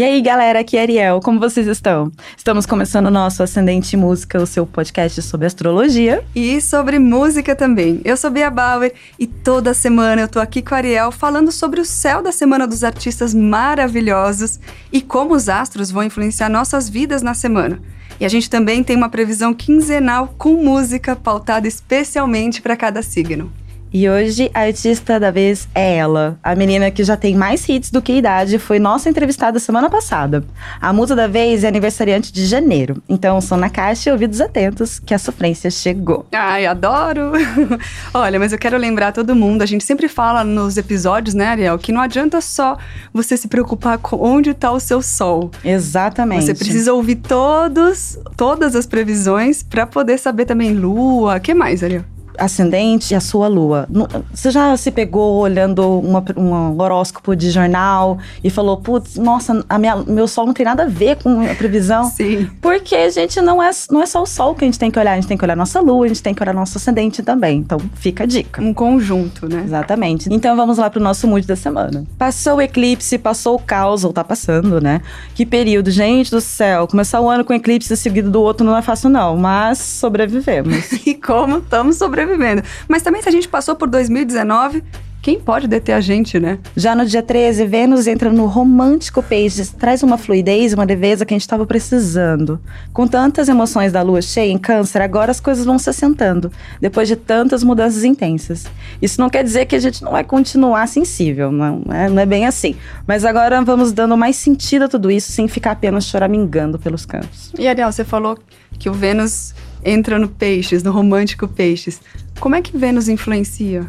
[0.00, 2.10] E aí, galera, aqui é Ariel, como vocês estão?
[2.34, 6.24] Estamos começando o nosso Ascendente Música, o seu podcast sobre astrologia.
[6.34, 8.00] E sobre música também.
[8.02, 11.82] Eu sou Bia Bauer e toda semana eu tô aqui com a Ariel falando sobre
[11.82, 14.58] o céu da Semana dos Artistas maravilhosos
[14.90, 17.78] e como os astros vão influenciar nossas vidas na semana.
[18.18, 23.52] E a gente também tem uma previsão quinzenal com música pautada especialmente para cada signo.
[23.92, 27.90] E hoje a artista da vez é ela, a menina que já tem mais hits
[27.90, 30.44] do que idade, foi nossa entrevistada semana passada.
[30.80, 35.00] A musa da vez é aniversariante de janeiro, então são na caixa e ouvidos atentos
[35.00, 36.24] que a sofrência chegou.
[36.32, 37.32] Ai, adoro!
[38.14, 41.76] Olha, mas eu quero lembrar todo mundo, a gente sempre fala nos episódios, né, Ariel,
[41.76, 42.78] que não adianta só
[43.12, 45.50] você se preocupar com onde está o seu sol.
[45.64, 46.44] Exatamente.
[46.44, 51.82] Você precisa ouvir todos, todas as previsões para poder saber também lua, o que mais,
[51.82, 52.04] Ariel?
[52.40, 53.86] Ascendente e a sua lua.
[54.32, 59.96] Você já se pegou olhando uma, um horóscopo de jornal e falou, putz, nossa, minha,
[59.96, 62.04] meu sol não tem nada a ver com a previsão?
[62.10, 62.48] Sim.
[62.60, 64.98] Porque a gente não é, não é só o sol que a gente tem que
[64.98, 67.22] olhar, a gente tem que olhar nossa lua, a gente tem que olhar nosso ascendente
[67.22, 67.58] também.
[67.58, 68.62] Então fica a dica.
[68.62, 69.62] Um conjunto, né?
[69.64, 70.32] Exatamente.
[70.32, 72.04] Então vamos lá pro nosso mood da semana.
[72.18, 75.02] Passou o eclipse, passou o caos, ou tá passando, né?
[75.34, 76.86] Que período, gente do céu.
[76.86, 80.92] Começar o ano com eclipse seguido do outro não é fácil, não, mas sobrevivemos.
[81.06, 82.29] e como estamos sobrevivendo?
[82.30, 82.62] Sobrevivendo.
[82.88, 84.82] Mas também se a gente passou por 2019,
[85.22, 86.58] quem pode deter a gente, né?
[86.74, 91.34] Já no dia 13, Vênus entra no romântico Peixes, traz uma fluidez, uma leveza que
[91.34, 92.58] a gente estava precisando.
[92.90, 96.50] Com tantas emoções da lua cheia em Câncer, agora as coisas vão se assentando,
[96.80, 98.66] depois de tantas mudanças intensas.
[99.02, 102.26] Isso não quer dizer que a gente não vai continuar sensível, não é, não é
[102.26, 102.74] bem assim.
[103.06, 107.52] Mas agora vamos dando mais sentido a tudo isso, sem ficar apenas choramingando pelos campos.
[107.58, 108.38] E Ariel, você falou
[108.78, 109.52] que o Vênus
[109.84, 112.00] entra no Peixes, no romântico Peixes.
[112.38, 113.88] Como é que Vênus influencia?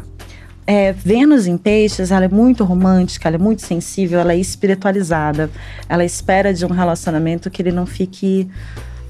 [0.66, 5.50] É, Vênus em Peixes, ela é muito romântica, ela é muito sensível, ela é espiritualizada.
[5.88, 8.48] Ela espera de um relacionamento que ele não fique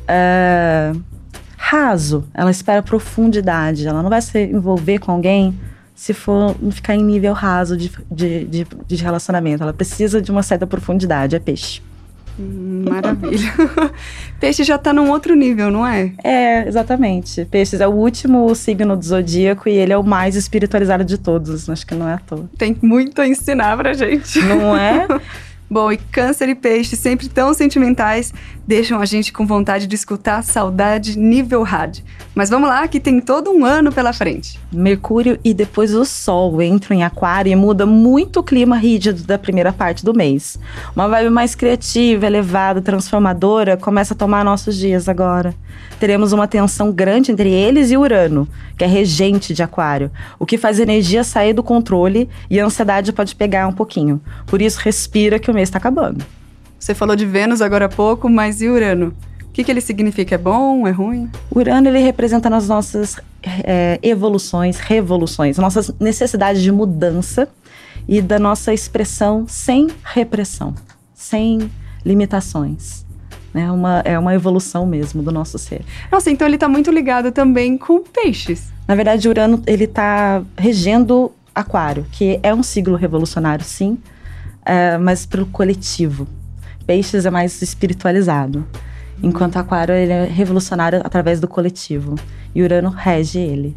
[0.03, 1.01] uh,
[1.57, 2.25] raso.
[2.35, 3.87] Ela espera profundidade.
[3.87, 5.59] Ela não vai se envolver com alguém
[5.95, 9.63] se for ficar em nível raso de, de, de, de relacionamento.
[9.63, 11.37] Ela precisa de uma certa profundidade.
[11.37, 11.83] É peixe.
[12.39, 13.53] Maravilha.
[14.41, 16.13] Peixe já tá num outro nível, não é?
[16.25, 17.45] É, exatamente.
[17.45, 21.69] Peixes é o último signo do zodíaco e ele é o mais espiritualizado de todos.
[21.69, 22.49] Acho que não é à toa.
[22.57, 24.41] Tem muito a ensinar pra gente.
[24.41, 25.07] Não é?
[25.73, 28.31] Bom, e câncer e peixe, sempre tão sentimentais,
[28.67, 32.01] deixam a gente com vontade de escutar saudade nível hard.
[32.35, 34.61] Mas vamos lá, que tem todo um ano pela frente.
[34.71, 39.39] Mercúrio e depois o Sol entram em Aquário e muda muito o clima rígido da
[39.39, 40.59] primeira parte do mês.
[40.95, 45.55] Uma vibe mais criativa, elevada, transformadora começa a tomar nossos dias agora.
[45.99, 50.59] Teremos uma tensão grande entre eles e Urano, que é regente de Aquário, o que
[50.59, 54.21] faz a energia sair do controle e a ansiedade pode pegar um pouquinho.
[54.47, 56.25] Por isso, respira que o mês está acabando.
[56.79, 59.15] Você falou de Vênus agora há pouco, mas e Urano?
[59.43, 60.35] O que, que ele significa?
[60.35, 60.87] É bom?
[60.87, 61.31] É ruim?
[61.55, 67.49] Urano ele representa nas nossas é, evoluções, revoluções, nossas necessidades de mudança
[68.09, 70.75] e da nossa expressão sem repressão,
[71.15, 71.71] sem
[72.05, 73.07] limitações.
[73.55, 75.85] É uma, é uma evolução mesmo do nosso ser.
[76.11, 78.73] Nossa, então ele está muito ligado também com peixes.
[78.89, 83.99] Na verdade, Urano ele está regendo Aquário, que é um siglo revolucionário, sim,
[84.65, 86.27] é, mas para o coletivo.
[86.87, 88.67] Peixes é mais espiritualizado,
[89.23, 92.17] enquanto Aquário ele é revolucionário através do coletivo
[92.55, 93.77] e Urano rege ele.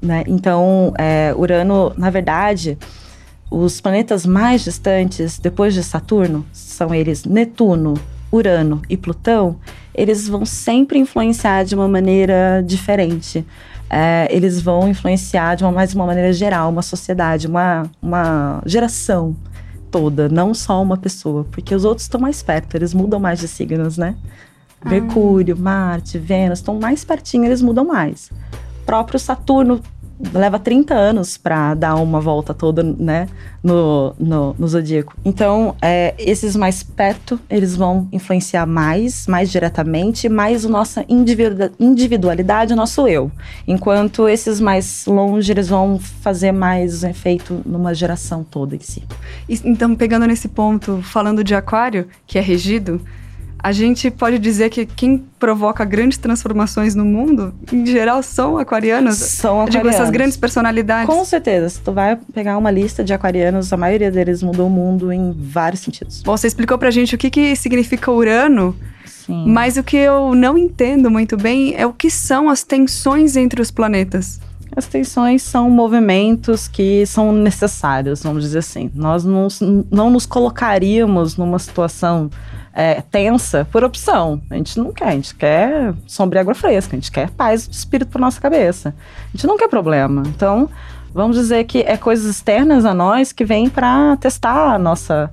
[0.00, 0.24] Né?
[0.26, 2.78] Então, é, Urano, na verdade,
[3.50, 7.94] os planetas mais distantes depois de Saturno são eles Netuno,
[8.30, 9.56] Urano e Plutão.
[9.94, 13.44] Eles vão sempre influenciar de uma maneira diferente.
[13.90, 19.36] É, eles vão influenciar de uma mais uma maneira geral, uma sociedade, uma, uma geração
[19.92, 23.46] toda, não só uma pessoa, porque os outros estão mais perto, eles mudam mais de
[23.46, 24.16] signos, né?
[24.80, 24.88] Ah.
[24.88, 28.30] Mercúrio, Marte, Vênus estão mais pertinho, eles mudam mais.
[28.86, 29.80] Próprio Saturno
[30.32, 33.28] leva 30 anos para dar uma volta toda, né,
[33.62, 35.14] no, no, no zodíaco.
[35.24, 42.72] Então, é, esses mais perto, eles vão influenciar mais, mais diretamente, mais a nossa individualidade,
[42.72, 43.30] o nosso eu.
[43.66, 49.02] Enquanto esses mais longe, eles vão fazer mais efeito numa geração toda em si.
[49.64, 53.00] Então, pegando nesse ponto, falando de aquário, que é regido,
[53.62, 59.16] a gente pode dizer que quem provoca grandes transformações no mundo, em geral, são aquarianos.
[59.16, 59.72] São aquarianos.
[59.72, 61.06] Digo, essas grandes personalidades.
[61.06, 61.68] Com certeza.
[61.68, 65.32] Se tu vai pegar uma lista de aquarianos, a maioria deles mudou o mundo em
[65.32, 66.22] vários sentidos.
[66.22, 68.76] Bom, você explicou pra gente o que, que significa Urano.
[69.04, 69.44] Sim.
[69.46, 73.62] Mas o que eu não entendo muito bem é o que são as tensões entre
[73.62, 74.40] os planetas.
[74.74, 78.90] As tensões são movimentos que são necessários, vamos dizer assim.
[78.94, 79.48] Nós não,
[79.90, 82.30] não nos colocaríamos numa situação
[82.72, 84.40] é, tensa por opção.
[84.50, 87.68] A gente não quer, a gente quer sombra e água fresca, a gente quer paz
[87.68, 88.94] de espírito para nossa cabeça.
[89.28, 90.22] A gente não quer problema.
[90.26, 90.68] Então,
[91.12, 95.30] vamos dizer que é coisas externas a nós que vêm para testar a nossa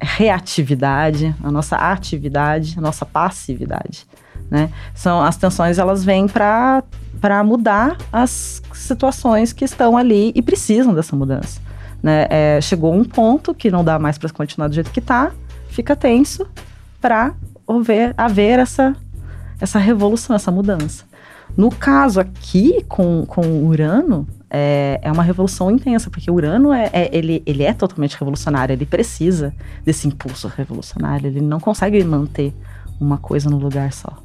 [0.00, 4.06] reatividade, a nossa atividade, a nossa passividade.
[4.48, 4.70] Né?
[4.94, 6.82] São as tensões elas vêm para
[7.20, 11.60] para mudar as situações que estão ali e precisam dessa mudança.
[12.02, 12.26] Né?
[12.30, 15.32] É, chegou um ponto que não dá mais para continuar do jeito que está,
[15.68, 16.46] fica tenso
[17.00, 17.34] para
[17.66, 18.96] haver, haver essa,
[19.60, 21.04] essa revolução, essa mudança.
[21.56, 27.10] No caso aqui com, com Urano, é, é uma revolução intensa, porque Urano é, é,
[27.16, 29.54] ele, ele é totalmente revolucionário, ele precisa
[29.84, 32.54] desse impulso revolucionário, ele não consegue manter
[33.00, 34.22] uma coisa no lugar só.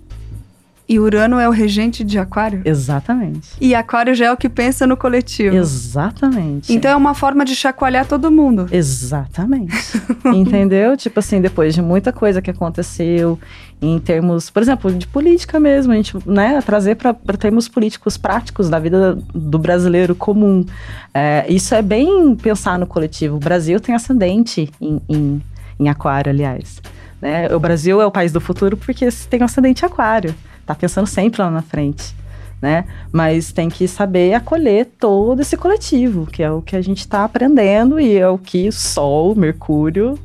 [0.94, 2.62] E Urano é o regente de Aquário?
[2.64, 3.50] Exatamente.
[3.60, 5.56] E Aquário já é o que pensa no coletivo.
[5.56, 6.72] Exatamente.
[6.72, 8.68] Então é uma forma de chacoalhar todo mundo.
[8.72, 9.74] Exatamente.
[10.24, 10.96] Entendeu?
[10.96, 13.40] Tipo assim, depois de muita coisa que aconteceu,
[13.82, 18.70] em termos, por exemplo, de política mesmo, a gente, né, trazer para termos políticos práticos
[18.70, 20.64] da vida do brasileiro comum.
[21.12, 23.38] É, isso é bem pensar no coletivo.
[23.38, 25.42] O Brasil tem ascendente em, em,
[25.80, 26.80] em Aquário, aliás.
[27.20, 27.48] Né?
[27.52, 31.50] O Brasil é o país do futuro porque tem ascendente Aquário tá pensando sempre lá
[31.50, 32.16] na frente,
[32.62, 32.86] né?
[33.12, 37.24] Mas tem que saber acolher todo esse coletivo, que é o que a gente está
[37.24, 40.18] aprendendo e é o que Sol, Mercúrio,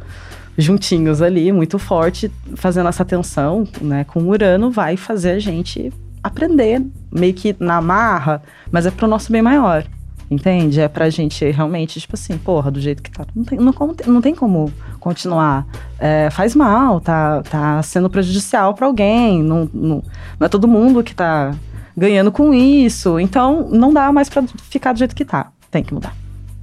[0.57, 5.93] juntinhos ali, muito forte, fazendo essa tensão, né, com Urano, vai fazer a gente
[6.23, 6.83] aprender,
[7.13, 9.85] meio que na marra, mas é pro nosso bem maior.
[10.31, 10.79] Entende?
[10.79, 13.25] É pra gente realmente, tipo assim, porra, do jeito que tá.
[13.35, 13.73] Não tem, não,
[14.07, 14.71] não tem como
[15.09, 15.67] continuar.
[15.99, 19.43] É, faz mal, tá, tá sendo prejudicial para alguém.
[19.43, 20.03] Não, não,
[20.39, 21.55] não é todo mundo que tá
[21.97, 23.19] ganhando com isso.
[23.19, 25.51] Então, não dá mais para ficar do jeito que tá.
[25.71, 26.15] Tem que mudar.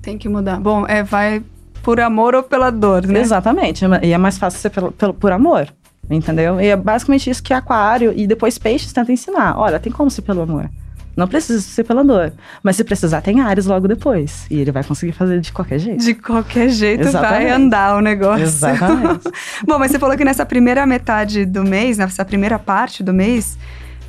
[0.01, 0.59] Tem que mudar.
[0.59, 1.44] Bom, é, vai
[1.81, 3.19] por amor ou pela dor, né?
[3.19, 3.83] Exatamente.
[4.03, 5.68] E é mais fácil ser pelo, pelo, por amor.
[6.07, 6.62] Entendeu?
[6.62, 9.57] E é basicamente isso que aquário e depois peixes tenta ensinar.
[9.57, 10.69] Olha, tem como ser pelo amor.
[11.16, 12.34] Não precisa ser pela dor.
[12.62, 14.46] Mas se precisar, tem Ares logo depois.
[14.50, 16.04] E ele vai conseguir fazer de qualquer jeito.
[16.04, 17.44] De qualquer jeito Exatamente.
[17.44, 18.44] vai andar o negócio.
[18.44, 19.24] Exatamente.
[19.66, 23.58] Bom, mas você falou que nessa primeira metade do mês, nessa primeira parte do mês,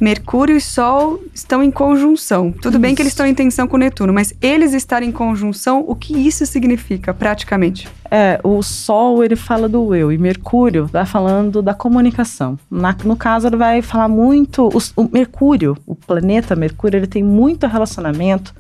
[0.01, 2.53] Mercúrio e Sol estão em conjunção.
[2.53, 2.81] Tudo isso.
[2.81, 6.15] bem que eles estão em tensão com Netuno, mas eles estarem em conjunção, o que
[6.15, 7.89] isso significa praticamente?
[8.11, 12.59] É, o Sol ele fala do eu e Mercúrio vai falando da comunicação.
[12.71, 14.69] Na, no caso, ele vai falar muito.
[14.69, 18.55] O, o Mercúrio, o planeta Mercúrio, ele tem muito relacionamento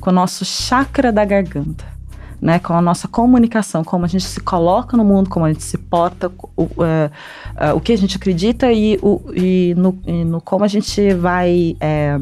[0.00, 1.92] com o nosso chakra da garganta
[2.42, 5.62] né, com a nossa comunicação, como a gente se coloca no mundo, como a gente
[5.62, 7.10] se porta, o, é,
[7.56, 11.14] é, o que a gente acredita e, o, e, no, e no como a gente
[11.14, 12.18] vai é,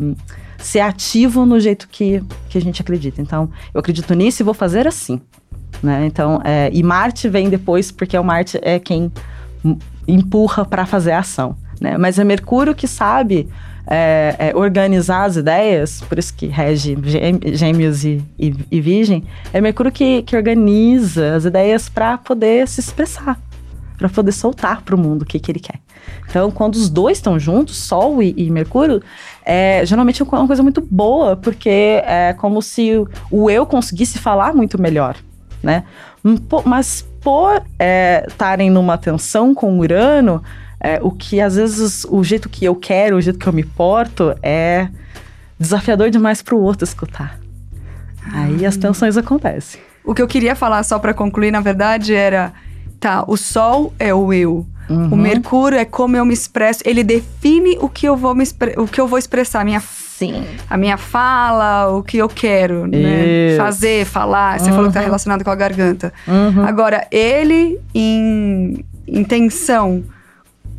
[0.58, 3.22] ser ativo no jeito que, que a gente acredita.
[3.22, 5.22] Então, eu acredito nisso e vou fazer assim.
[5.82, 6.04] Né?
[6.04, 9.10] Então, é, e Marte vem depois, porque o Marte é quem
[10.06, 11.56] empurra para fazer a ação.
[11.80, 11.96] Né?
[11.96, 13.48] Mas é Mercúrio que sabe
[13.90, 16.96] é, é, organizar as ideias, por isso que rege
[17.52, 22.78] gêmeos e, e, e virgem, é Mercúrio que, que organiza as ideias para poder se
[22.78, 23.40] expressar,
[23.98, 25.80] para poder soltar para o mundo o que, que ele quer.
[26.28, 29.02] Então, quando os dois estão juntos, Sol e, e Mercúrio,
[29.44, 32.92] é, geralmente é uma coisa muito boa, porque é como se
[33.30, 35.16] o, eu conseguisse falar muito melhor,
[35.60, 35.82] né?
[36.64, 40.42] Mas por é, estarem numa tensão com Urano,
[40.80, 43.62] é, o que às vezes o jeito que eu quero, o jeito que eu me
[43.62, 44.88] porto é
[45.58, 47.38] desafiador demais para o outro escutar.
[48.32, 49.80] Aí as tensões acontecem.
[50.02, 52.52] O que eu queria falar só para concluir, na verdade, era
[52.98, 54.66] tá, o sol é o eu.
[54.88, 55.10] Uhum.
[55.10, 56.80] O Mercúrio é como eu me expresso.
[56.84, 58.44] Ele define o que eu vou me
[58.76, 60.44] o que eu vou expressar, a minha Sim.
[60.68, 63.56] a minha fala, o que eu quero, né?
[63.56, 64.58] Fazer, falar.
[64.58, 64.76] Você uhum.
[64.76, 65.06] falou que tá uhum.
[65.06, 66.12] relacionado com a garganta.
[66.26, 66.64] Uhum.
[66.64, 70.02] Agora, ele em intenção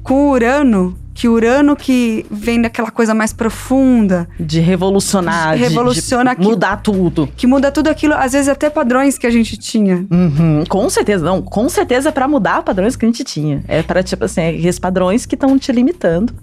[0.03, 4.27] com Urano, que Urano que vem daquela coisa mais profunda.
[4.39, 7.29] De revolucionar, de, revoluciona de, de mudar que, tudo.
[7.35, 10.05] Que muda tudo aquilo, às vezes até padrões que a gente tinha.
[10.09, 13.63] Uhum, com certeza, não, com certeza é pra mudar padrões que a gente tinha.
[13.67, 16.33] É para tipo assim, é esses padrões que estão te limitando.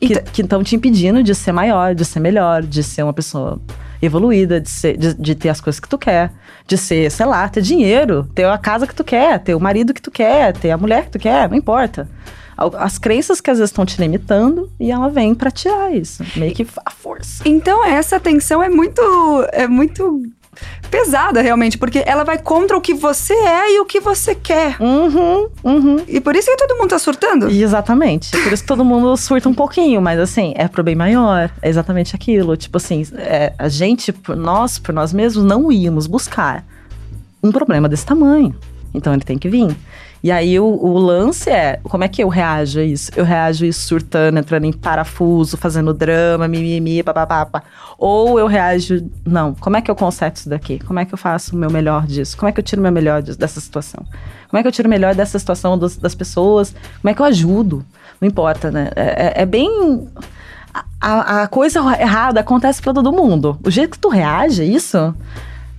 [0.00, 3.60] Que estão te impedindo de ser maior, de ser melhor, de ser uma pessoa
[4.00, 6.30] evoluída, de, ser, de, de, ter as coisas que tu quer,
[6.68, 9.92] de ser, sei lá, ter dinheiro, ter a casa que tu quer, ter o marido
[9.92, 12.06] que tu quer, ter a mulher que tu quer, não importa
[12.76, 16.54] as crenças que às vezes estão te limitando e ela vem para tirar isso, meio
[16.54, 17.42] que a força.
[17.46, 19.02] Então essa tensão é muito
[19.52, 20.22] é muito
[20.90, 24.76] pesada, realmente, porque ela vai contra o que você é e o que você quer.
[24.80, 26.04] Uhum, uhum.
[26.08, 27.50] E por isso que todo mundo tá surtando.
[27.50, 28.30] E exatamente.
[28.30, 31.50] Por isso que todo mundo surta um pouquinho, mas assim, é pro bem maior.
[31.62, 32.56] É exatamente aquilo.
[32.56, 36.64] Tipo assim, é, a gente, por nós, por nós mesmos, não íamos buscar
[37.42, 38.54] um problema desse tamanho.
[38.92, 39.76] Então ele tem que vir.
[40.22, 43.10] E aí o, o, lance é, como é que eu reajo a isso?
[43.14, 47.62] Eu reajo isso surtando, entrando em parafuso, fazendo drama, mimimi, papapá.
[47.96, 50.80] Ou eu reajo, não, como é que eu conserto isso daqui?
[50.80, 52.36] Como é que eu faço o meu melhor disso?
[52.36, 54.04] Como é que eu tiro o meu melhor disso, dessa situação?
[54.48, 56.74] Como é que eu tiro o melhor dessa situação dos, das pessoas?
[57.00, 57.84] Como é que eu ajudo?
[58.20, 58.90] Não importa, né?
[58.96, 60.08] É, é, é bem...
[61.00, 63.58] A, a coisa errada acontece para todo mundo.
[63.64, 65.14] O jeito que tu reage isso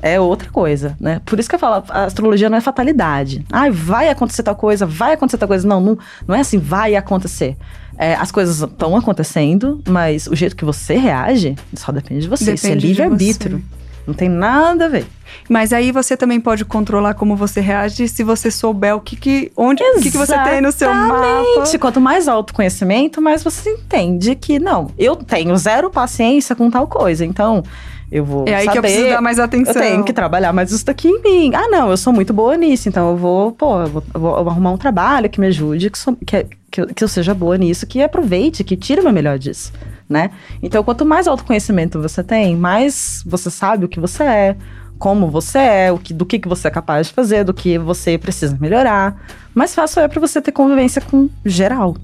[0.01, 1.21] é outra coisa, né?
[1.25, 3.45] Por isso que eu falo, a astrologia não é fatalidade.
[3.51, 5.67] Ai, vai acontecer tal coisa, vai acontecer tal coisa.
[5.67, 7.57] Não, não, não é assim, vai acontecer.
[7.97, 12.45] É, as coisas estão acontecendo, mas o jeito que você reage só depende de você.
[12.45, 13.63] Depende isso é livre-arbítrio.
[14.07, 15.05] Não tem nada a ver.
[15.47, 19.51] Mas aí você também pode controlar como você reage se você souber o que, que
[19.55, 21.77] onde o que, que você tem no seu mapa.
[21.79, 27.23] Quanto mais autoconhecimento, mais você entende que não, eu tenho zero paciência com tal coisa.
[27.23, 27.63] Então,
[28.11, 29.73] eu vou É aí saber, que eu preciso dar mais atenção.
[29.75, 31.55] Eu tenho que trabalhar mais isso daqui em mim.
[31.55, 34.37] Ah, não, eu sou muito boa nisso, então eu vou, pô, eu vou, eu vou,
[34.37, 37.57] eu arrumar um trabalho que me ajude, que, sou, que, que, que, eu seja boa
[37.57, 39.71] nisso, que aproveite, que tire o meu melhor disso,
[40.07, 40.31] né?
[40.61, 44.55] Então, quanto mais autoconhecimento você tem, mais você sabe o que você é,
[44.97, 47.77] como você é, o que, do que, que você é capaz de fazer, do que
[47.77, 49.21] você precisa melhorar.
[49.53, 51.95] Mais fácil é para você ter convivência com geral,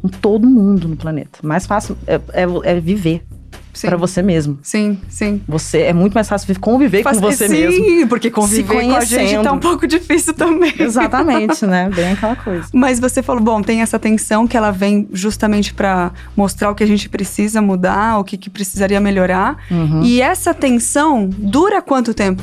[0.00, 1.40] com todo mundo no planeta.
[1.42, 3.24] Mais fácil é, é, é viver
[3.82, 4.58] para você mesmo.
[4.62, 5.40] Sim, sim.
[5.46, 7.84] Você é muito mais fácil conviver Faz, com você sim, mesmo.
[7.84, 10.74] Sim, porque conviver com a gente tá um pouco difícil também.
[10.78, 11.90] Exatamente, né?
[11.94, 12.68] Bem aquela coisa.
[12.72, 16.82] Mas você falou, bom, tem essa tensão que ela vem justamente para mostrar o que
[16.82, 19.56] a gente precisa mudar, o que, que precisaria melhorar.
[19.70, 20.02] Uhum.
[20.02, 22.42] E essa tensão dura quanto tempo?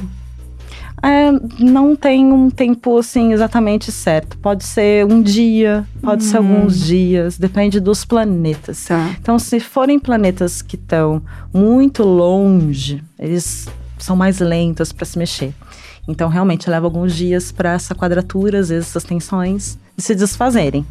[1.04, 4.38] É, não tem um tempo assim exatamente certo.
[4.40, 6.48] Pode ser um dia, pode ser hum.
[6.48, 8.86] alguns dias, depende dos planetas.
[8.86, 9.16] Tá.
[9.20, 11.22] Então, se forem planetas que estão
[11.54, 15.54] muito longe, eles são mais lentos para se mexer.
[16.08, 20.86] Então, realmente leva alguns dias para essa quadratura, às vezes essas tensões, se desfazerem.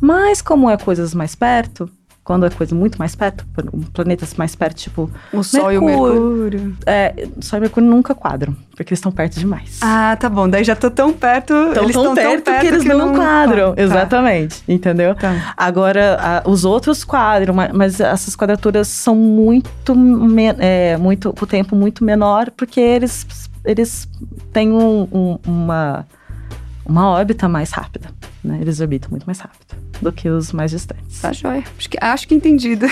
[0.00, 1.88] Mas, como é coisas mais perto,
[2.24, 3.44] quando é coisa muito mais perto,
[3.92, 5.10] planetas mais perto, tipo.
[5.32, 6.76] O Sol Mercúrio, e o Mercúrio.
[6.86, 9.80] É, Sol e Mercúrio nunca quadram, porque eles estão perto demais.
[9.80, 10.48] Ah, tá bom.
[10.48, 11.52] Daí já tô tão perto.
[11.74, 13.74] Tão eles estão tão, tão perto, que eles que não, não quadram.
[13.74, 13.82] Tá.
[13.82, 14.62] Exatamente.
[14.68, 15.16] Entendeu?
[15.16, 15.52] Tá.
[15.56, 19.92] Agora, a, os outros quadram, mas essas quadraturas são muito.
[20.58, 23.26] É, muito o tempo muito menor, porque eles,
[23.64, 24.08] eles
[24.52, 26.06] têm um, um, uma,
[26.86, 28.10] uma órbita mais rápida.
[28.44, 28.58] Né?
[28.60, 31.20] Eles orbitam muito mais rápido do que os mais distantes.
[31.20, 31.64] Tá joia.
[31.78, 32.86] Acho que, acho que entendido.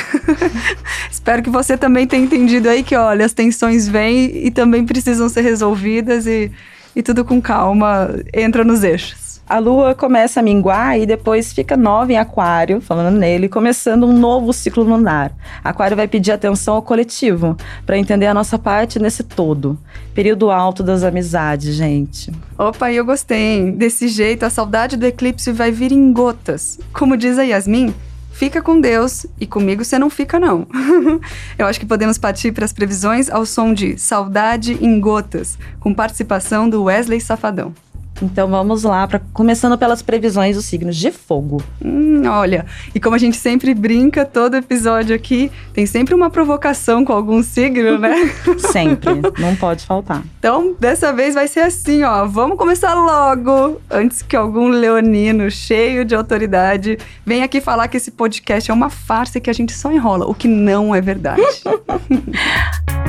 [1.10, 5.28] Espero que você também tenha entendido aí que, olha, as tensões vêm e também precisam
[5.28, 6.50] ser resolvidas e,
[6.94, 11.76] e tudo com calma entra nos eixos a lua começa a minguar e depois fica
[11.76, 15.32] nova em aquário, falando nele, começando um novo ciclo lunar.
[15.64, 19.76] Aquário vai pedir atenção ao coletivo, para entender a nossa parte nesse todo.
[20.14, 22.30] Período alto das amizades, gente.
[22.56, 23.72] Opa, eu gostei?
[23.72, 26.78] Desse jeito, a saudade do eclipse vai vir em gotas.
[26.92, 27.92] Como diz a Yasmin,
[28.30, 30.64] fica com Deus e comigo você não fica, não.
[31.58, 35.92] Eu acho que podemos partir para as previsões ao som de Saudade em Gotas, com
[35.92, 37.74] participação do Wesley Safadão.
[38.22, 41.62] Então vamos lá, pra, começando pelas previsões dos signos de fogo.
[41.84, 47.04] Hum, olha, e como a gente sempre brinca, todo episódio aqui tem sempre uma provocação
[47.04, 48.30] com algum signo, né?
[48.70, 50.22] sempre, não pode faltar.
[50.38, 52.26] Então, dessa vez vai ser assim, ó.
[52.26, 58.10] Vamos começar logo, antes que algum leonino cheio de autoridade venha aqui falar que esse
[58.10, 61.42] podcast é uma farsa e que a gente só enrola, o que não é verdade.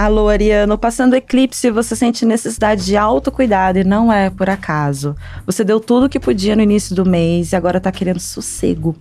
[0.00, 5.14] Alô, Ariano, passando eclipse, você sente necessidade de autocuidado e não é por acaso.
[5.44, 8.96] Você deu tudo o que podia no início do mês e agora tá querendo sossego.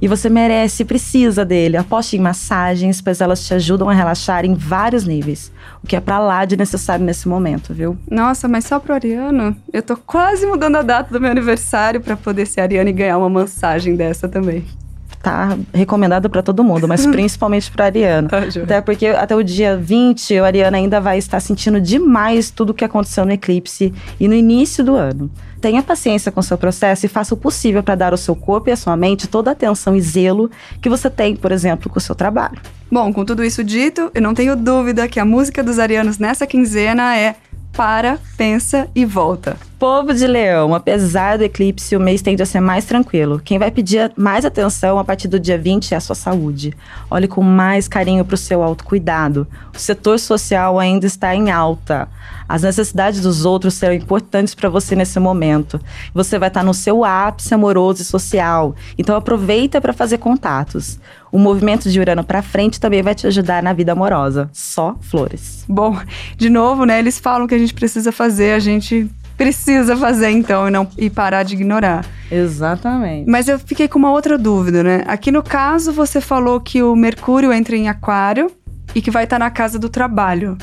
[0.00, 1.76] E você merece, precisa dele.
[1.76, 5.52] Aposte em massagens, pois elas te ajudam a relaxar em vários níveis.
[5.80, 7.96] O que é pra lá de necessário nesse momento, viu?
[8.10, 9.56] Nossa, mas só pro Ariano?
[9.72, 13.16] Eu tô quase mudando a data do meu aniversário para poder ser Ariano e ganhar
[13.16, 14.64] uma massagem dessa também
[15.22, 18.28] tá recomendado para todo mundo, mas principalmente para Ariana.
[18.28, 22.70] Tá, até porque até o dia 20, a Ariana ainda vai estar sentindo demais tudo
[22.70, 25.30] o que aconteceu no eclipse e no início do ano.
[25.60, 28.68] Tenha paciência com o seu processo e faça o possível para dar ao seu corpo
[28.68, 30.50] e à sua mente toda a atenção e zelo
[30.80, 32.58] que você tem, por exemplo, com o seu trabalho.
[32.90, 36.46] Bom, com tudo isso dito, eu não tenho dúvida que a música dos arianos nessa
[36.48, 37.36] quinzena é
[37.72, 39.56] Para, Pensa e Volta.
[39.78, 43.40] Povo de Leão, apesar do eclipse, o mês tende a ser mais tranquilo.
[43.42, 46.72] Quem vai pedir mais atenção a partir do dia 20 é a sua saúde.
[47.10, 49.46] Olhe com mais carinho para o seu autocuidado.
[49.74, 52.08] O setor social ainda está em alta.
[52.52, 55.80] As necessidades dos outros serão importantes para você nesse momento.
[56.12, 58.76] Você vai estar no seu ápice amoroso e social.
[58.98, 61.00] Então aproveita para fazer contatos.
[61.32, 64.50] O movimento de Urano para frente também vai te ajudar na vida amorosa.
[64.52, 65.64] Só flores.
[65.66, 65.98] Bom,
[66.36, 66.98] de novo, né?
[66.98, 71.08] Eles falam que a gente precisa fazer, a gente precisa fazer então e não e
[71.08, 72.04] parar de ignorar.
[72.30, 73.30] Exatamente.
[73.30, 75.04] Mas eu fiquei com uma outra dúvida, né?
[75.06, 78.52] Aqui no caso você falou que o Mercúrio entra em Aquário
[78.94, 80.58] e que vai estar na casa do trabalho.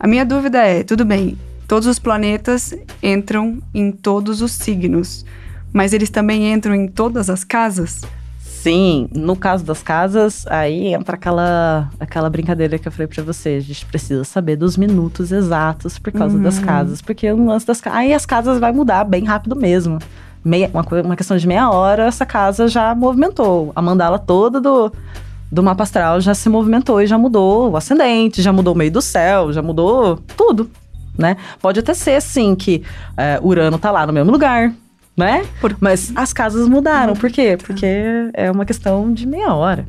[0.00, 1.36] A minha dúvida é, tudo bem,
[1.66, 5.24] todos os planetas entram em todos os signos,
[5.72, 8.02] mas eles também entram em todas as casas?
[8.40, 13.50] Sim, no caso das casas, aí entra aquela, aquela brincadeira que eu falei pra você.
[13.50, 16.42] A gente precisa saber dos minutos exatos por causa uhum.
[16.42, 17.00] das casas.
[17.00, 20.00] Porque no lance das Aí as casas vai mudar bem rápido mesmo.
[20.44, 23.72] Meia, uma, uma questão de meia hora, essa casa já movimentou.
[23.76, 24.92] A mandala toda do,
[25.50, 28.90] do mapa astral já se movimentou e já mudou o ascendente, já mudou o meio
[28.90, 30.70] do céu, já mudou tudo,
[31.16, 31.36] né?
[31.60, 32.82] Pode até ser, assim, que
[33.16, 34.72] é, Urano tá lá no mesmo lugar,
[35.16, 35.44] né?
[35.60, 35.76] Por...
[35.80, 37.14] Mas as casas mudaram.
[37.14, 37.56] Por quê?
[37.56, 37.86] Porque
[38.34, 39.86] é uma questão de meia hora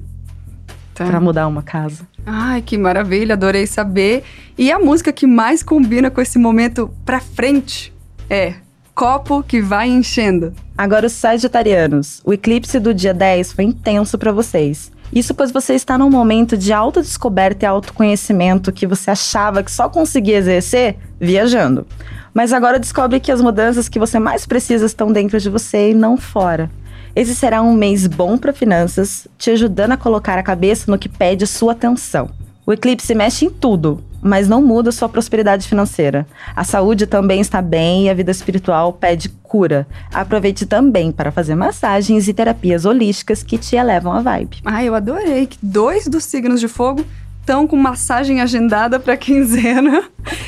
[0.93, 1.05] tá.
[1.05, 2.07] para mudar uma casa.
[2.25, 4.23] Ai, que maravilha, adorei saber.
[4.57, 7.93] E a música que mais combina com esse momento pra frente
[8.29, 8.55] é
[8.93, 10.53] Copo que vai enchendo.
[10.77, 12.21] Agora os sagitarianos.
[12.25, 14.91] O eclipse do dia 10 foi intenso para vocês.
[15.13, 19.89] Isso pois você está num momento de autodescoberta e autoconhecimento que você achava que só
[19.89, 21.85] conseguia exercer viajando.
[22.33, 25.93] Mas agora descobre que as mudanças que você mais precisa estão dentro de você e
[25.95, 26.69] não fora.
[27.15, 31.09] Esse será um mês bom para finanças, te ajudando a colocar a cabeça no que
[31.09, 32.29] pede sua atenção.
[32.69, 36.27] O eclipse mexe em tudo, mas não muda sua prosperidade financeira.
[36.55, 39.87] A saúde também está bem e a vida espiritual pede cura.
[40.13, 44.57] Aproveite também para fazer massagens e terapias holísticas que te elevam a vibe.
[44.63, 47.03] Ah, eu adorei que dois dos signos de fogo
[47.39, 50.03] estão com massagem agendada para quinzena.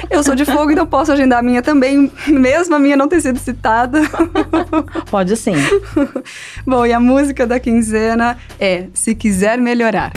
[0.08, 3.20] Eu sou de fogo, então posso agendar a minha também, mesmo a minha não ter
[3.20, 4.00] sido citada.
[5.10, 5.56] Pode sim.
[6.68, 10.12] Bom, e a música da quinzena é Se Quiser Melhorar.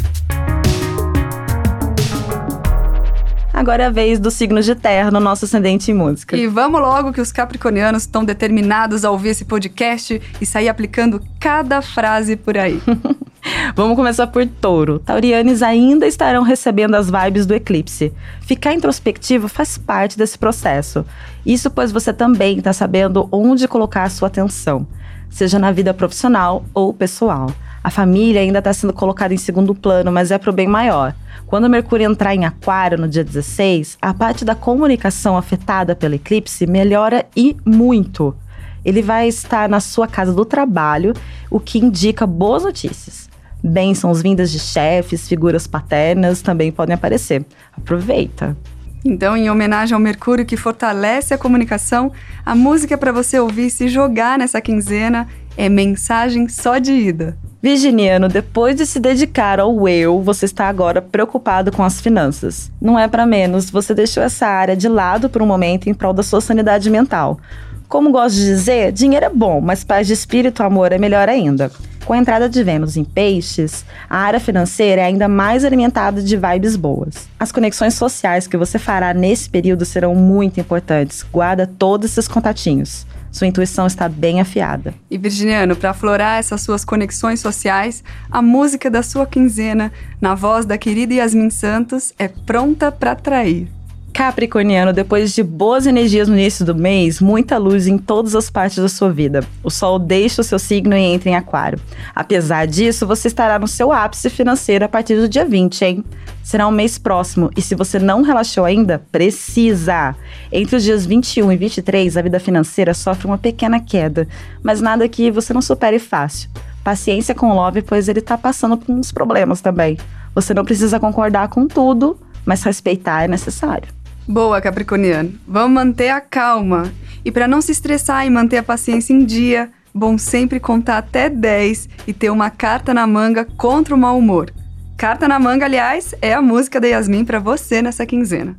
[3.54, 6.36] Agora é a vez do signo de terra no nosso ascendente em música.
[6.36, 11.22] E vamos logo que os capricornianos estão determinados a ouvir esse podcast e sair aplicando
[11.38, 12.82] cada frase por aí.
[13.76, 14.98] Vamos começar por touro.
[14.98, 18.12] Taurianes ainda estarão recebendo as vibes do eclipse.
[18.40, 21.06] Ficar introspectivo faz parte desse processo.
[21.46, 24.84] Isso pois você também está sabendo onde colocar a sua atenção,
[25.30, 27.52] seja na vida profissional ou pessoal.
[27.84, 31.14] A família ainda está sendo colocada em segundo plano, mas é para o bem maior.
[31.46, 36.66] Quando Mercúrio entrar em Aquário no dia 16, a parte da comunicação afetada pelo eclipse
[36.66, 38.34] melhora e muito.
[38.82, 41.12] Ele vai estar na sua casa do trabalho,
[41.50, 43.28] o que indica boas notícias.
[43.62, 47.44] Bênçãos vindas de chefes, figuras paternas também podem aparecer.
[47.76, 48.56] Aproveita!
[49.04, 52.10] Então, em homenagem ao Mercúrio que fortalece a comunicação,
[52.46, 57.36] a música para você ouvir e se jogar nessa quinzena é Mensagem Só de Ida.
[57.64, 62.70] Virginiano, depois de se dedicar ao eu, você está agora preocupado com as finanças.
[62.78, 66.12] Não é para menos, você deixou essa área de lado por um momento em prol
[66.12, 67.40] da sua sanidade mental.
[67.88, 71.26] Como gosto de dizer, dinheiro é bom, mas paz de espírito e amor é melhor
[71.26, 71.72] ainda.
[72.04, 76.36] Com a entrada de Vênus em Peixes, a área financeira é ainda mais alimentada de
[76.36, 77.26] vibes boas.
[77.40, 81.24] As conexões sociais que você fará nesse período serão muito importantes.
[81.32, 83.06] Guarda todos esses contatinhos.
[83.34, 84.94] Sua intuição está bem afiada.
[85.10, 90.64] E Virginiano, para aflorar essas suas conexões sociais, a música da sua quinzena, na voz
[90.64, 93.66] da querida Yasmin Santos, é pronta para atrair.
[94.14, 98.78] Capricorniano, depois de boas energias no início do mês, muita luz em todas as partes
[98.78, 99.44] da sua vida.
[99.60, 101.80] O Sol deixa o seu signo e entra em Aquário.
[102.14, 106.04] Apesar disso, você estará no seu ápice financeiro a partir do dia 20, hein?
[106.44, 110.14] Será um mês próximo e se você não relaxou ainda, precisa!
[110.52, 114.28] Entre os dias 21 e 23, a vida financeira sofre uma pequena queda,
[114.62, 116.48] mas nada que você não supere fácil.
[116.84, 119.98] Paciência com o Love, pois ele tá passando por uns problemas também.
[120.36, 124.03] Você não precisa concordar com tudo, mas respeitar é necessário.
[124.26, 125.34] Boa, Capricorniano.
[125.46, 126.90] Vamos manter a calma.
[127.22, 131.28] E para não se estressar e manter a paciência em dia, bom sempre contar até
[131.28, 134.50] 10 e ter uma carta na manga contra o mau humor.
[134.96, 138.56] Carta na manga, aliás, é a música da Yasmin para você nessa quinzena.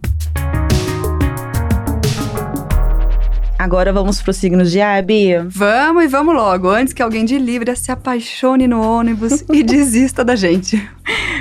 [3.58, 5.48] Agora vamos pro signo de ar, Bia?
[5.50, 10.24] Vamos e vamos logo, antes que alguém de Libra se apaixone no ônibus e desista
[10.24, 10.88] da gente.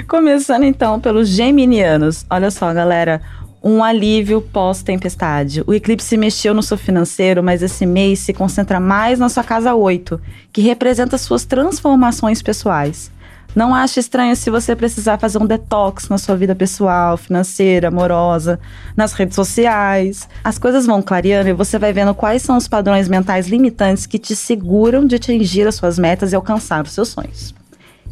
[0.09, 2.25] Começando então pelos geminianos.
[2.31, 3.21] Olha só, galera,
[3.65, 5.65] um alívio pós-tempestade.
[5.67, 9.75] O eclipse mexeu no seu financeiro, mas esse mês se concentra mais na sua casa
[9.75, 10.21] 8,
[10.53, 13.11] que representa suas transformações pessoais.
[13.57, 18.61] Não ache estranho se você precisar fazer um detox na sua vida pessoal, financeira, amorosa,
[18.95, 20.29] nas redes sociais.
[20.43, 24.19] As coisas vão clareando e você vai vendo quais são os padrões mentais limitantes que
[24.19, 27.55] te seguram de atingir as suas metas e alcançar os seus sonhos.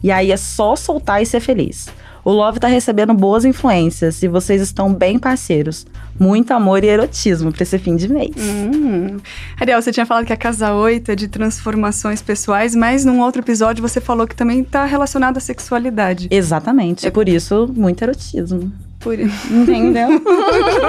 [0.03, 1.89] E aí é só soltar e ser feliz.
[2.25, 5.85] O Love tá recebendo boas influências e vocês estão bem parceiros.
[6.19, 8.31] Muito amor e erotismo para esse fim de mês.
[8.39, 9.17] Hum.
[9.61, 13.43] Ariel, você tinha falado que a casa 8 é de transformações pessoais, mas num outro
[13.43, 16.29] episódio você falou que também tá relacionado à sexualidade.
[16.31, 17.07] Exatamente.
[17.07, 18.71] É por isso, muito erotismo.
[19.01, 19.19] Por...
[19.51, 20.23] Entendeu?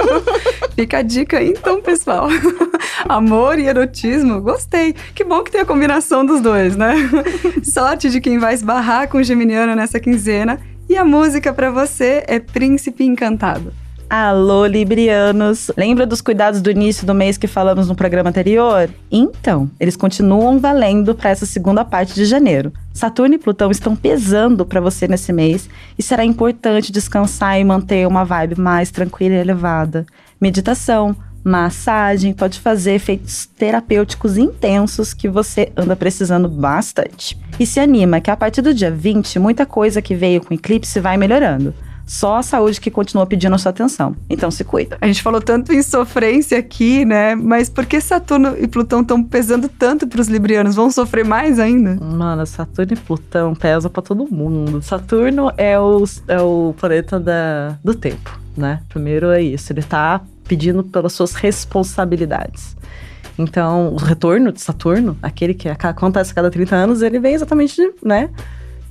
[0.76, 2.28] Fica a dica aí, então, pessoal.
[3.10, 4.93] Amor e erotismo, gostei.
[5.15, 6.96] Que bom que tem a combinação dos dois, né?
[7.63, 12.24] Sorte de quem vai esbarrar com o Geminiano nessa quinzena e a música para você
[12.28, 13.74] é Príncipe Encantado.
[14.10, 15.72] Alô, Librianos!
[15.76, 18.89] Lembra dos cuidados do início do mês que falamos no programa anterior?
[19.12, 22.72] Então, eles continuam valendo para essa segunda parte de janeiro.
[22.93, 25.67] Saturno e Plutão estão pesando para você nesse mês
[25.98, 30.06] e será importante descansar e manter uma vibe mais tranquila e elevada.
[30.39, 37.38] Meditação, massagem, pode fazer efeitos terapêuticos intensos que você anda precisando bastante.
[37.60, 40.99] E se anima que a partir do dia 20, muita coisa que veio com eclipse
[40.99, 41.73] vai melhorando.
[42.06, 44.15] Só a saúde que continua pedindo a sua atenção.
[44.29, 44.97] Então se cuida.
[44.99, 47.34] A gente falou tanto em sofrência aqui, né?
[47.34, 50.75] Mas por que Saturno e Plutão estão pesando tanto para os librianos?
[50.75, 51.95] Vão sofrer mais ainda?
[52.03, 54.82] Mano, Saturno e Plutão pesam para todo mundo.
[54.82, 58.82] Saturno é o, é o planeta da, do tempo, né?
[58.89, 59.71] Primeiro é isso.
[59.71, 62.75] Ele tá pedindo pelas suas responsabilidades.
[63.38, 67.75] Então, o retorno de Saturno, aquele que acontece a cada 30 anos, ele vem exatamente,
[67.75, 68.29] de, né,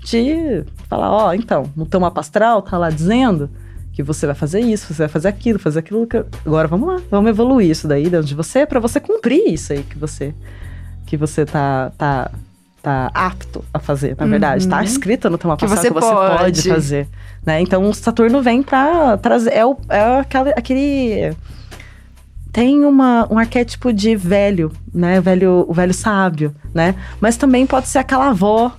[0.04, 3.48] de falar, ó, oh, então, no teu mapa astral tá lá dizendo
[3.92, 6.06] que você vai fazer isso, você vai fazer aquilo, fazer aquilo.
[6.06, 6.24] Que...
[6.44, 9.82] Agora vamos lá, vamos evoluir isso daí dentro de você para você cumprir isso aí
[9.82, 10.34] que você
[11.06, 12.30] que você tá tá
[12.82, 14.82] tá apto a fazer, na verdade, tá uhum.
[14.82, 16.38] tá escrito no teu mapa astral que você, que você pode.
[16.38, 17.08] pode fazer,
[17.44, 17.60] né?
[17.60, 21.36] Então, o Saturno vem para trazer é, o, é aquele, aquele
[22.52, 25.20] tem uma, um arquétipo de velho, né?
[25.20, 26.94] Velho, o velho sábio, né?
[27.20, 28.72] Mas também pode ser aquela avó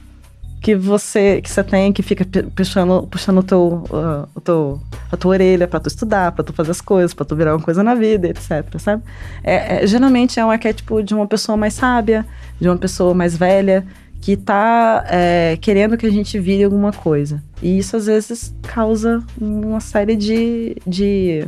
[0.62, 4.80] que você que você tem que fica puxando puxando o teu, uh, o teu,
[5.12, 7.62] a tua orelha para tu estudar, para tu fazer as coisas, para tu virar uma
[7.62, 9.04] coisa na vida, etc, sabe?
[9.43, 12.26] É, é, geralmente é um arquétipo de uma pessoa mais sábia,
[12.62, 13.86] de uma pessoa mais velha
[14.23, 17.43] que tá é, querendo que a gente vire alguma coisa.
[17.62, 21.45] E isso às vezes causa uma série de, de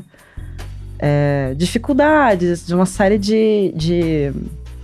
[1.00, 4.34] é, dificuldades, de uma série de, de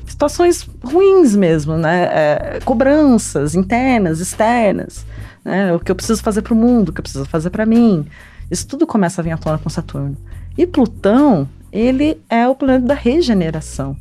[0.07, 2.03] situações ruins mesmo, né?
[2.03, 5.05] É, cobranças internas, externas,
[5.43, 5.73] né?
[5.73, 8.05] O que eu preciso fazer para o mundo, o que eu preciso fazer para mim.
[8.49, 10.15] Isso tudo começa a vir à tona com Saturno.
[10.57, 13.97] E Plutão, ele é o planeta da regeneração.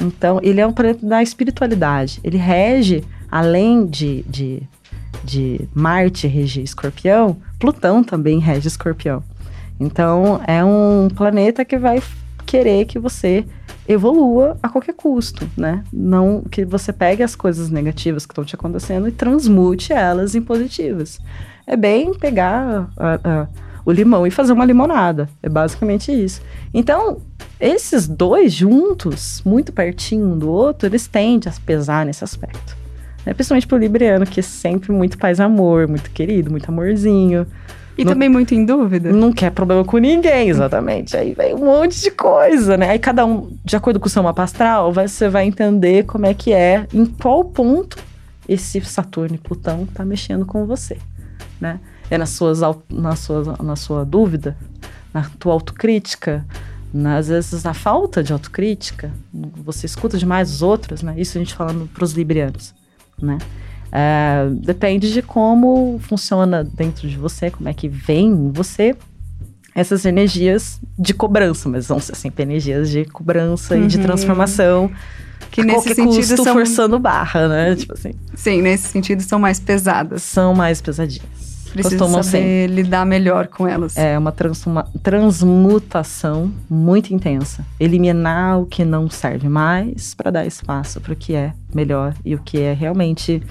[0.00, 2.18] Então, ele é um planeta da espiritualidade.
[2.24, 4.62] Ele rege, além de, de,
[5.24, 9.22] de Marte reger escorpião, Plutão também rege escorpião.
[9.78, 12.02] Então, é um planeta que vai
[12.44, 13.46] querer que você
[13.88, 15.82] evolua a qualquer custo, né?
[15.92, 20.42] Não que você pegue as coisas negativas que estão te acontecendo e transmute elas em
[20.42, 21.18] positivas.
[21.66, 23.48] É bem pegar a, a,
[23.84, 25.28] o limão e fazer uma limonada.
[25.42, 26.40] É basicamente isso.
[26.72, 27.20] Então,
[27.58, 32.79] esses dois juntos, muito pertinho um do outro, eles tendem a pesar nesse aspecto.
[33.26, 37.46] É, principalmente pro Libriano, que é sempre muito paz-amor, muito querido, muito amorzinho.
[37.98, 39.12] E não, também muito em dúvida.
[39.12, 41.16] Não quer problema com ninguém, exatamente.
[41.16, 42.90] Aí vem um monte de coisa, né?
[42.90, 46.32] Aí cada um, de acordo com o seu mapa astral, você vai entender como é
[46.32, 47.98] que é, em qual ponto
[48.48, 50.96] esse Saturno e Plutão tá mexendo com você,
[51.60, 51.78] né?
[52.10, 54.56] É nas suas, na, sua, na sua dúvida,
[55.12, 56.44] na tua autocrítica,
[56.92, 61.14] na, às vezes na falta de autocrítica, você escuta demais os outros, né?
[61.16, 62.74] Isso a gente falando para os librianos,
[63.24, 63.38] né?
[63.92, 68.96] É, depende de como funciona dentro de você, como é que vem em você
[69.74, 73.84] essas energias de cobrança, mas vão ser sempre energias de cobrança uhum.
[73.84, 74.02] e de uhum.
[74.02, 74.90] transformação.
[75.50, 77.74] Que nesse sentido custo, são forçando barra, né?
[77.74, 78.12] Tipo assim.
[78.34, 80.22] Sim, nesse sentido são mais pesadas.
[80.22, 81.49] São mais pesadinhas.
[81.72, 82.66] Precisa saber ser.
[82.68, 83.96] lidar melhor com elas.
[83.96, 84.32] É uma
[85.02, 87.64] transmutação muito intensa.
[87.78, 92.34] Eliminar o que não serve mais para dar espaço para o que é melhor e
[92.34, 93.42] o que é realmente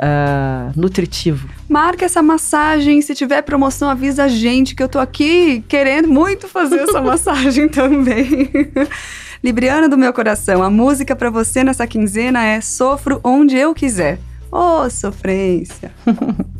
[0.00, 1.48] uh, nutritivo.
[1.68, 3.00] Marca essa massagem.
[3.02, 7.68] Se tiver promoção, avisa a gente que eu tô aqui querendo muito fazer essa massagem
[7.68, 8.50] também.
[9.42, 14.18] Libriana do meu coração, a música para você nessa quinzena é Sofro Onde Eu Quiser.
[14.52, 15.92] Ô, oh, sofrência!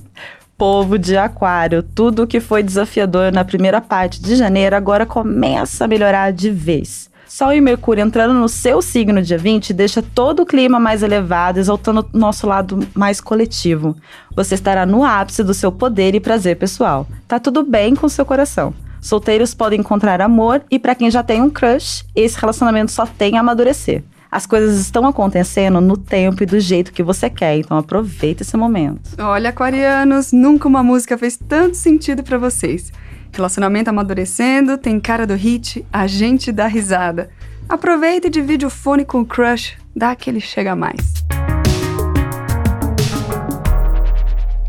[0.60, 5.88] povo de Aquário, tudo que foi desafiador na primeira parte de janeiro agora começa a
[5.88, 7.08] melhorar de vez.
[7.26, 11.58] Sol e Mercúrio entrando no seu signo dia 20 deixa todo o clima mais elevado,
[11.58, 13.96] exaltando o nosso lado mais coletivo.
[14.36, 17.06] Você estará no ápice do seu poder e prazer pessoal.
[17.26, 18.74] Tá tudo bem com seu coração.
[19.00, 23.38] Solteiros podem encontrar amor e para quem já tem um crush, esse relacionamento só tem
[23.38, 24.04] a amadurecer.
[24.30, 28.56] As coisas estão acontecendo no tempo e do jeito que você quer, então aproveita esse
[28.56, 29.10] momento.
[29.18, 32.92] Olha, aquarianos, nunca uma música fez tanto sentido para vocês.
[33.32, 37.28] Relacionamento amadurecendo, tem cara do hit, a gente dá risada.
[37.68, 41.24] Aproveita e divide o fone com o crush, dá aquele chega mais.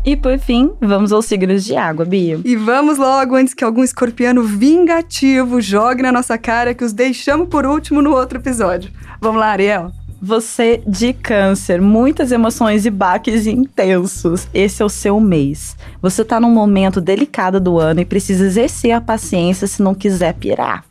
[0.04, 2.40] E por fim, vamos aos signos de água, Bia.
[2.44, 7.48] E vamos logo antes que algum escorpiano vingativo jogue na nossa cara que os deixamos
[7.48, 8.90] por último no outro episódio.
[9.22, 9.92] Vamos lá, Ariel.
[10.20, 14.48] Você de câncer, muitas emoções e baques intensos.
[14.52, 15.76] Esse é o seu mês.
[16.00, 20.34] Você tá num momento delicado do ano e precisa exercer a paciência se não quiser
[20.34, 20.84] pirar.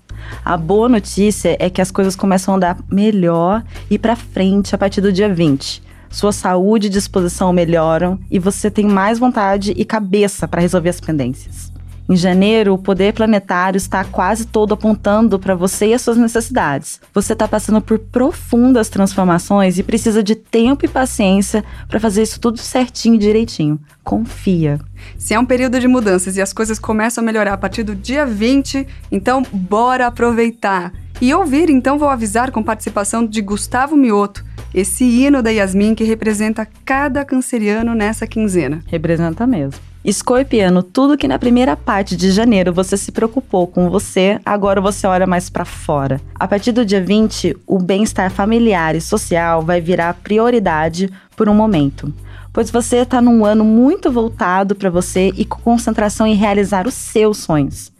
[0.45, 4.77] A boa notícia é que as coisas começam a andar melhor e para frente a
[4.77, 5.83] partir do dia 20.
[6.09, 11.01] Sua saúde e disposição melhoram e você tem mais vontade e cabeça para resolver as
[11.01, 11.70] pendências.
[12.11, 16.99] Em janeiro, o poder planetário está quase todo apontando para você e as suas necessidades.
[17.13, 22.37] Você está passando por profundas transformações e precisa de tempo e paciência para fazer isso
[22.37, 23.79] tudo certinho e direitinho.
[24.03, 24.77] Confia.
[25.17, 27.95] Se é um período de mudanças e as coisas começam a melhorar a partir do
[27.95, 30.91] dia 20, então bora aproveitar.
[31.21, 34.43] E ouvir, então vou avisar com participação de Gustavo Mioto,
[34.73, 38.83] esse hino da Yasmin que representa cada canceriano nessa quinzena.
[38.87, 39.90] Representa mesmo.
[40.03, 45.05] Escorpiano, tudo que na primeira parte de janeiro você se preocupou com você, agora você
[45.05, 46.19] olha mais para fora.
[46.33, 51.53] A partir do dia 20, o bem-estar familiar e social vai virar prioridade por um
[51.53, 52.11] momento.
[52.51, 56.95] Pois você está num ano muito voltado para você e com concentração em realizar os
[56.95, 57.91] seus sonhos.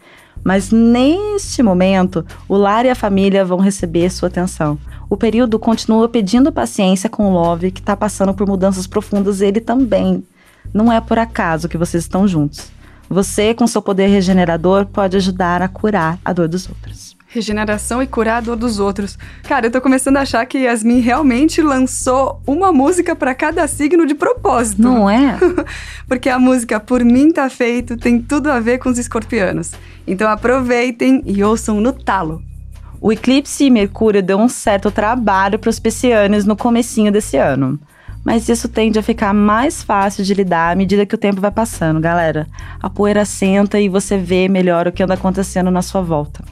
[0.44, 4.76] Mas neste momento, o lar e a família vão receber sua atenção.
[5.08, 9.60] O período continua pedindo paciência com o Love, que está passando por mudanças profundas ele
[9.60, 10.24] também.
[10.74, 12.72] Não é por acaso que vocês estão juntos.
[13.12, 17.18] Você, com seu poder regenerador, pode ajudar a curar a dor dos outros.
[17.28, 19.18] Regeneração e curar a dor dos outros.
[19.44, 24.06] Cara, eu tô começando a achar que Yasmin realmente lançou uma música para cada signo
[24.06, 24.82] de propósito.
[24.82, 25.38] Não é?
[26.08, 29.72] Porque a música Por Mim Tá Feito tem tudo a ver com os escorpianos.
[30.08, 32.42] Então aproveitem e ouçam no talo.
[33.02, 37.78] O eclipse Mercúrio deu um certo trabalho para os piscianos no comecinho desse ano
[38.24, 41.52] mas isso tende a ficar mais fácil de lidar à medida que o tempo vai
[41.52, 42.48] passando, galera.
[42.82, 46.44] A poeira senta e você vê melhor o que anda acontecendo na sua volta.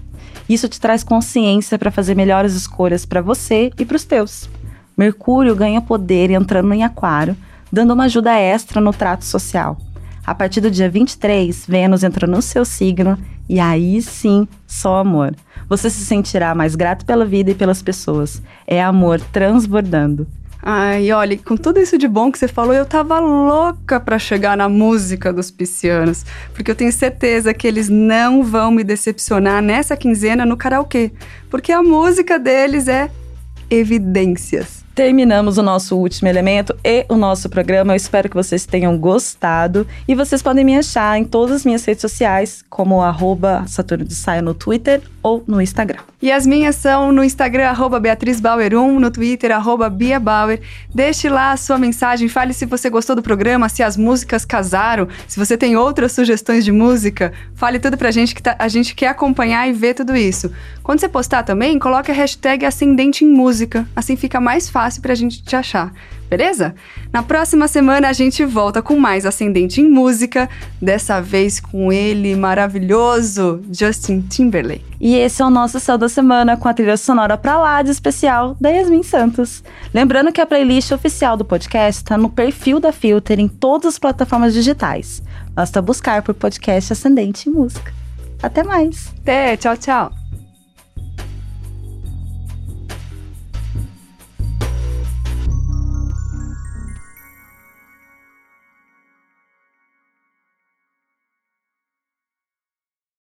[0.48, 4.50] Isso te traz consciência para fazer melhores escolhas para você e para os teus.
[4.98, 7.38] Mercúrio ganha poder entrando em Aquário,
[7.72, 9.78] dando uma ajuda extra no trato social.
[10.26, 15.36] A partir do dia 23, Vênus entra no seu signo e aí sim, só amor.
[15.68, 18.42] Você se sentirá mais grato pela vida e pelas pessoas.
[18.66, 20.28] É amor transbordando.
[20.62, 24.58] Ai, olha, com tudo isso de bom que você falou, eu tava louca para chegar
[24.58, 29.96] na música dos piscianos, porque eu tenho certeza que eles não vão me decepcionar nessa
[29.96, 31.14] quinzena no karaokê,
[31.50, 33.10] porque a música deles é
[33.70, 37.94] Evidências terminamos o nosso último elemento e o nosso programa.
[37.94, 39.88] Eu espero que vocês tenham gostado.
[40.06, 44.14] E vocês podem me achar em todas as minhas redes sociais, como arroba Saturno de
[44.14, 46.00] Saia no Twitter ou no Instagram.
[46.22, 50.60] E as minhas são no Instagram, arroba Beatriz Bauer 1, no Twitter, arroba Bia Bauer.
[50.94, 55.08] Deixe lá a sua mensagem, fale se você gostou do programa, se as músicas casaram,
[55.28, 58.94] se você tem outras sugestões de música, fale tudo pra gente que tá, a gente
[58.94, 60.52] quer acompanhar e ver tudo isso.
[60.84, 65.02] Quando você postar também, coloque a hashtag Ascendente em Música, assim fica mais fácil fácil
[65.04, 65.94] pra gente te achar,
[66.28, 66.74] beleza?
[67.14, 70.50] Na próxima semana a gente volta com mais Ascendente em Música,
[70.82, 74.84] dessa vez com ele maravilhoso, Justin Timberlake.
[75.00, 77.92] E esse é o nosso Céu da Semana com a trilha sonora pra lá de
[77.92, 79.64] especial da Yasmin Santos.
[79.94, 84.00] Lembrando que a playlist oficial do podcast está no perfil da Filter em todas as
[84.00, 85.22] plataformas digitais.
[85.54, 87.94] Basta buscar por podcast Ascendente em Música.
[88.42, 89.14] Até mais.
[89.22, 90.29] Até, tchau, tchau.